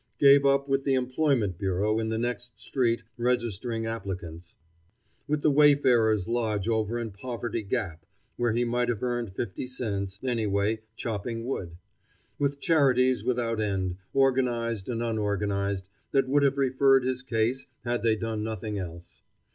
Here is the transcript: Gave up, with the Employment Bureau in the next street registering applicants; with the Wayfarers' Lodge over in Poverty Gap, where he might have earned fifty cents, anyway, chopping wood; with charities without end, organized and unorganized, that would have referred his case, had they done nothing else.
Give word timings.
Gave 0.17 0.47
up, 0.47 0.67
with 0.67 0.83
the 0.83 0.95
Employment 0.95 1.59
Bureau 1.59 1.99
in 1.99 2.09
the 2.09 2.17
next 2.17 2.57
street 2.59 3.03
registering 3.19 3.85
applicants; 3.85 4.55
with 5.27 5.43
the 5.43 5.51
Wayfarers' 5.51 6.27
Lodge 6.27 6.67
over 6.67 6.97
in 6.97 7.11
Poverty 7.11 7.61
Gap, 7.61 8.03
where 8.35 8.51
he 8.51 8.65
might 8.65 8.89
have 8.89 9.03
earned 9.03 9.35
fifty 9.35 9.67
cents, 9.67 10.19
anyway, 10.23 10.81
chopping 10.95 11.45
wood; 11.45 11.77
with 12.39 12.59
charities 12.59 13.23
without 13.23 13.61
end, 13.61 13.97
organized 14.11 14.89
and 14.89 15.03
unorganized, 15.03 15.87
that 16.13 16.27
would 16.27 16.41
have 16.41 16.57
referred 16.57 17.03
his 17.03 17.21
case, 17.21 17.67
had 17.83 18.01
they 18.01 18.15
done 18.15 18.43
nothing 18.43 18.79
else. 18.79 19.21